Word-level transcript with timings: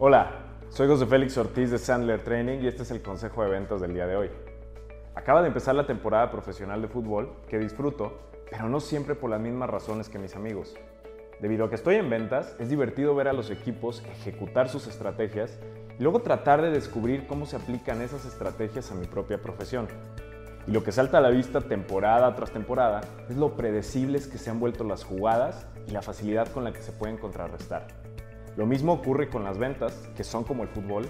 Hola, 0.00 0.32
soy 0.70 0.88
José 0.88 1.06
Félix 1.06 1.38
Ortiz 1.38 1.70
de 1.70 1.78
Sandler 1.78 2.24
Training 2.24 2.58
y 2.58 2.66
este 2.66 2.82
es 2.82 2.90
el 2.90 3.00
consejo 3.00 3.44
de 3.44 3.50
ventas 3.50 3.80
del 3.80 3.94
día 3.94 4.08
de 4.08 4.16
hoy. 4.16 4.30
Acaba 5.14 5.40
de 5.40 5.46
empezar 5.46 5.76
la 5.76 5.86
temporada 5.86 6.32
profesional 6.32 6.82
de 6.82 6.88
fútbol 6.88 7.32
que 7.48 7.60
disfruto, 7.60 8.18
pero 8.50 8.68
no 8.68 8.80
siempre 8.80 9.14
por 9.14 9.30
las 9.30 9.40
mismas 9.40 9.70
razones 9.70 10.08
que 10.08 10.18
mis 10.18 10.34
amigos. 10.34 10.74
Debido 11.40 11.64
a 11.64 11.68
que 11.68 11.76
estoy 11.76 11.94
en 11.94 12.10
ventas, 12.10 12.56
es 12.58 12.70
divertido 12.70 13.14
ver 13.14 13.28
a 13.28 13.32
los 13.32 13.50
equipos 13.50 14.02
ejecutar 14.10 14.68
sus 14.68 14.88
estrategias 14.88 15.60
y 15.96 16.02
luego 16.02 16.22
tratar 16.22 16.60
de 16.60 16.72
descubrir 16.72 17.28
cómo 17.28 17.46
se 17.46 17.54
aplican 17.54 18.02
esas 18.02 18.24
estrategias 18.24 18.90
a 18.90 18.96
mi 18.96 19.06
propia 19.06 19.40
profesión. 19.40 19.86
Y 20.66 20.72
lo 20.72 20.82
que 20.82 20.90
salta 20.90 21.18
a 21.18 21.20
la 21.20 21.30
vista 21.30 21.60
temporada 21.60 22.34
tras 22.34 22.50
temporada 22.50 23.02
es 23.28 23.36
lo 23.36 23.54
predecibles 23.54 24.26
que 24.26 24.38
se 24.38 24.50
han 24.50 24.58
vuelto 24.58 24.82
las 24.82 25.04
jugadas 25.04 25.68
y 25.86 25.92
la 25.92 26.02
facilidad 26.02 26.48
con 26.48 26.64
la 26.64 26.72
que 26.72 26.82
se 26.82 26.90
pueden 26.90 27.16
contrarrestar. 27.16 28.03
Lo 28.56 28.66
mismo 28.66 28.92
ocurre 28.92 29.28
con 29.28 29.44
las 29.44 29.58
ventas, 29.58 30.08
que 30.16 30.24
son 30.24 30.44
como 30.44 30.62
el 30.62 30.68
fútbol, 30.68 31.06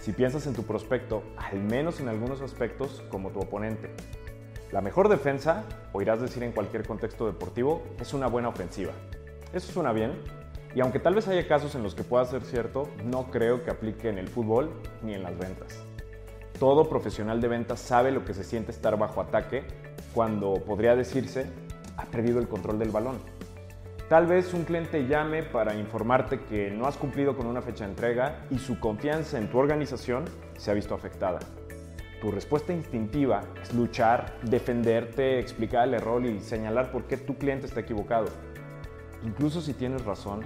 si 0.00 0.12
piensas 0.12 0.46
en 0.46 0.54
tu 0.54 0.64
prospecto, 0.64 1.22
al 1.36 1.62
menos 1.62 2.00
en 2.00 2.08
algunos 2.08 2.40
aspectos, 2.40 3.02
como 3.10 3.30
tu 3.30 3.40
oponente. 3.40 3.90
La 4.72 4.80
mejor 4.80 5.08
defensa, 5.08 5.64
oirás 5.92 6.20
decir 6.20 6.42
en 6.42 6.52
cualquier 6.52 6.86
contexto 6.86 7.26
deportivo, 7.26 7.82
es 8.00 8.14
una 8.14 8.26
buena 8.26 8.48
ofensiva. 8.48 8.92
Eso 9.52 9.72
suena 9.72 9.92
bien, 9.92 10.12
y 10.74 10.80
aunque 10.80 10.98
tal 10.98 11.14
vez 11.14 11.28
haya 11.28 11.46
casos 11.46 11.74
en 11.74 11.82
los 11.82 11.94
que 11.94 12.04
pueda 12.04 12.24
ser 12.24 12.42
cierto, 12.42 12.88
no 13.04 13.30
creo 13.30 13.62
que 13.62 13.70
aplique 13.70 14.08
en 14.08 14.18
el 14.18 14.28
fútbol 14.28 14.70
ni 15.02 15.14
en 15.14 15.22
las 15.22 15.38
ventas 15.38 15.84
todo 16.62 16.88
profesional 16.88 17.40
de 17.40 17.48
ventas 17.48 17.80
sabe 17.80 18.12
lo 18.12 18.24
que 18.24 18.34
se 18.34 18.44
siente 18.44 18.70
estar 18.70 18.96
bajo 18.96 19.20
ataque 19.20 19.64
cuando 20.14 20.54
podría 20.54 20.94
decirse 20.94 21.46
ha 21.96 22.04
perdido 22.04 22.38
el 22.38 22.46
control 22.46 22.78
del 22.78 22.90
balón. 22.90 23.18
Tal 24.12 24.26
vez 24.26 24.52
un 24.52 24.64
cliente 24.64 25.06
llame 25.06 25.42
para 25.42 25.74
informarte 25.74 26.42
que 26.42 26.70
no 26.70 26.86
has 26.86 26.98
cumplido 26.98 27.34
con 27.34 27.46
una 27.46 27.62
fecha 27.62 27.84
de 27.84 27.92
entrega 27.92 28.44
y 28.50 28.58
su 28.58 28.78
confianza 28.78 29.38
en 29.38 29.48
tu 29.48 29.56
organización 29.56 30.26
se 30.58 30.70
ha 30.70 30.74
visto 30.74 30.94
afectada. 30.94 31.38
Tu 32.20 32.30
respuesta 32.30 32.74
instintiva 32.74 33.40
es 33.62 33.72
luchar, 33.72 34.34
defenderte, 34.42 35.38
explicar 35.38 35.88
el 35.88 35.94
error 35.94 36.26
y 36.26 36.40
señalar 36.40 36.92
por 36.92 37.04
qué 37.04 37.16
tu 37.16 37.38
cliente 37.38 37.64
está 37.64 37.80
equivocado. 37.80 38.26
Incluso 39.24 39.62
si 39.62 39.72
tienes 39.72 40.04
razón, 40.04 40.42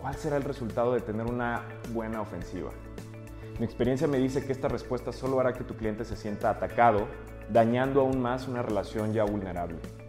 ¿cuál 0.00 0.14
será 0.14 0.38
el 0.38 0.44
resultado 0.44 0.94
de 0.94 1.02
tener 1.02 1.26
una 1.26 1.68
buena 1.92 2.22
ofensiva? 2.22 2.70
Mi 3.58 3.66
experiencia 3.66 4.08
me 4.08 4.16
dice 4.16 4.42
que 4.46 4.52
esta 4.52 4.68
respuesta 4.68 5.12
solo 5.12 5.38
hará 5.38 5.52
que 5.52 5.64
tu 5.64 5.76
cliente 5.76 6.06
se 6.06 6.16
sienta 6.16 6.48
atacado, 6.48 7.08
dañando 7.50 8.00
aún 8.00 8.22
más 8.22 8.48
una 8.48 8.62
relación 8.62 9.12
ya 9.12 9.24
vulnerable. 9.24 10.01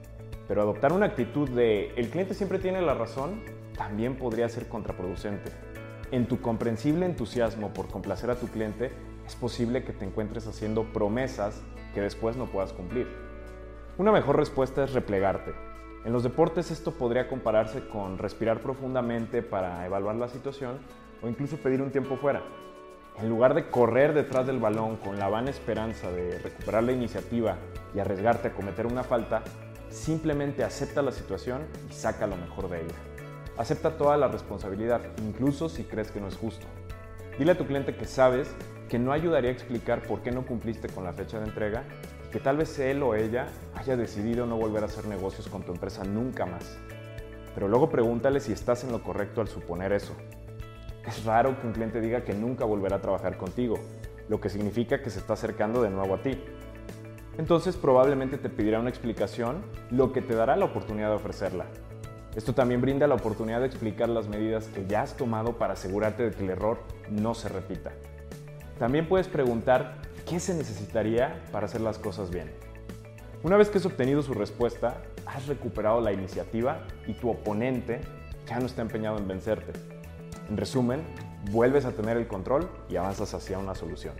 Pero 0.47 0.61
adoptar 0.61 0.91
una 0.93 1.05
actitud 1.05 1.49
de 1.49 1.93
el 1.95 2.09
cliente 2.09 2.33
siempre 2.33 2.59
tiene 2.59 2.81
la 2.81 2.93
razón 2.93 3.41
también 3.77 4.15
podría 4.15 4.49
ser 4.49 4.67
contraproducente. 4.67 5.51
En 6.11 6.27
tu 6.27 6.41
comprensible 6.41 7.05
entusiasmo 7.05 7.73
por 7.73 7.87
complacer 7.87 8.29
a 8.29 8.35
tu 8.35 8.47
cliente, 8.47 8.91
es 9.25 9.35
posible 9.35 9.83
que 9.83 9.93
te 9.93 10.05
encuentres 10.05 10.45
haciendo 10.47 10.83
promesas 10.83 11.63
que 11.93 12.01
después 12.01 12.35
no 12.35 12.45
puedas 12.45 12.73
cumplir. 12.73 13.07
Una 13.97 14.11
mejor 14.11 14.37
respuesta 14.37 14.83
es 14.83 14.93
replegarte. 14.93 15.53
En 16.05 16.11
los 16.11 16.23
deportes 16.23 16.71
esto 16.71 16.91
podría 16.91 17.27
compararse 17.27 17.87
con 17.87 18.17
respirar 18.17 18.59
profundamente 18.59 19.41
para 19.41 19.85
evaluar 19.85 20.15
la 20.15 20.27
situación 20.27 20.79
o 21.21 21.29
incluso 21.29 21.57
pedir 21.57 21.81
un 21.81 21.91
tiempo 21.91 22.17
fuera. 22.17 22.43
En 23.17 23.29
lugar 23.29 23.53
de 23.53 23.69
correr 23.69 24.13
detrás 24.13 24.45
del 24.47 24.59
balón 24.59 24.97
con 24.97 25.17
la 25.17 25.29
vana 25.29 25.51
esperanza 25.51 26.11
de 26.11 26.39
recuperar 26.39 26.83
la 26.83 26.91
iniciativa 26.91 27.57
y 27.95 27.99
arriesgarte 27.99 28.49
a 28.49 28.53
cometer 28.53 28.87
una 28.87 29.03
falta, 29.03 29.43
simplemente 29.93 30.63
acepta 30.63 31.01
la 31.01 31.11
situación 31.11 31.61
y 31.89 31.93
saca 31.93 32.27
lo 32.27 32.35
mejor 32.35 32.69
de 32.69 32.81
ella. 32.81 32.95
Acepta 33.57 33.95
toda 33.95 34.17
la 34.17 34.27
responsabilidad, 34.27 35.01
incluso 35.19 35.69
si 35.69 35.83
crees 35.83 36.09
que 36.09 36.19
no 36.19 36.27
es 36.27 36.35
justo. 36.35 36.65
Dile 37.37 37.51
a 37.51 37.57
tu 37.57 37.65
cliente 37.65 37.95
que 37.95 38.05
sabes 38.05 38.49
que 38.89 38.97
no 38.97 39.11
ayudaría 39.11 39.51
a 39.51 39.53
explicar 39.53 40.01
por 40.03 40.21
qué 40.21 40.31
no 40.31 40.45
cumpliste 40.45 40.89
con 40.89 41.03
la 41.03 41.13
fecha 41.13 41.39
de 41.39 41.45
entrega 41.45 41.83
y 42.27 42.31
que 42.31 42.39
tal 42.39 42.57
vez 42.57 42.77
él 42.79 43.03
o 43.03 43.15
ella 43.15 43.47
haya 43.75 43.95
decidido 43.95 44.45
no 44.45 44.57
volver 44.57 44.83
a 44.83 44.87
hacer 44.87 45.05
negocios 45.05 45.47
con 45.47 45.63
tu 45.63 45.71
empresa 45.71 46.03
nunca 46.03 46.45
más. 46.45 46.77
Pero 47.53 47.67
luego 47.67 47.89
pregúntale 47.89 48.39
si 48.39 48.51
estás 48.51 48.83
en 48.83 48.91
lo 48.91 49.03
correcto 49.03 49.41
al 49.41 49.47
suponer 49.47 49.93
eso. 49.93 50.15
Es 51.05 51.23
raro 51.23 51.59
que 51.59 51.67
un 51.67 51.73
cliente 51.73 52.01
diga 52.01 52.23
que 52.23 52.33
nunca 52.33 52.65
volverá 52.65 52.95
a 52.95 53.01
trabajar 53.01 53.37
contigo, 53.37 53.77
lo 54.27 54.41
que 54.41 54.49
significa 54.49 55.01
que 55.01 55.11
se 55.11 55.19
está 55.19 55.33
acercando 55.33 55.83
de 55.83 55.91
nuevo 55.91 56.15
a 56.15 56.23
ti. 56.23 56.41
Entonces 57.37 57.75
probablemente 57.75 58.37
te 58.37 58.49
pedirá 58.49 58.79
una 58.79 58.89
explicación, 58.89 59.63
lo 59.89 60.13
que 60.13 60.21
te 60.21 60.35
dará 60.35 60.55
la 60.55 60.65
oportunidad 60.65 61.09
de 61.09 61.15
ofrecerla. 61.15 61.65
Esto 62.35 62.53
también 62.53 62.81
brinda 62.81 63.07
la 63.07 63.15
oportunidad 63.15 63.59
de 63.59 63.67
explicar 63.67 64.09
las 64.09 64.27
medidas 64.27 64.67
que 64.67 64.85
ya 64.87 65.01
has 65.01 65.15
tomado 65.15 65.57
para 65.57 65.73
asegurarte 65.73 66.23
de 66.23 66.31
que 66.31 66.43
el 66.43 66.49
error 66.49 66.79
no 67.09 67.33
se 67.33 67.49
repita. 67.49 67.91
También 68.79 69.07
puedes 69.07 69.27
preguntar 69.27 70.01
qué 70.27 70.39
se 70.39 70.53
necesitaría 70.53 71.43
para 71.51 71.65
hacer 71.67 71.81
las 71.81 71.99
cosas 71.99 72.31
bien. 72.31 72.51
Una 73.43 73.57
vez 73.57 73.69
que 73.69 73.77
has 73.77 73.85
obtenido 73.85 74.21
su 74.23 74.33
respuesta, 74.33 75.01
has 75.25 75.47
recuperado 75.47 76.01
la 76.01 76.11
iniciativa 76.11 76.87
y 77.07 77.13
tu 77.13 77.29
oponente 77.29 78.01
ya 78.47 78.59
no 78.59 78.65
está 78.65 78.81
empeñado 78.81 79.17
en 79.17 79.27
vencerte. 79.27 79.73
En 80.49 80.57
resumen, 80.57 81.01
vuelves 81.51 81.85
a 81.85 81.91
tener 81.91 82.17
el 82.17 82.27
control 82.27 82.69
y 82.89 82.95
avanzas 82.95 83.33
hacia 83.33 83.59
una 83.59 83.75
solución. 83.75 84.13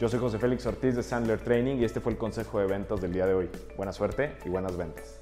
Yo 0.00 0.08
soy 0.08 0.20
José 0.20 0.38
Félix 0.38 0.64
Ortiz 0.64 0.94
de 0.94 1.02
Sandler 1.02 1.40
Training 1.40 1.78
y 1.78 1.84
este 1.84 2.00
fue 2.00 2.12
el 2.12 2.18
consejo 2.18 2.60
de 2.60 2.66
ventas 2.66 3.00
del 3.00 3.12
día 3.12 3.26
de 3.26 3.34
hoy. 3.34 3.50
Buena 3.76 3.92
suerte 3.92 4.36
y 4.44 4.48
buenas 4.48 4.76
ventas. 4.76 5.20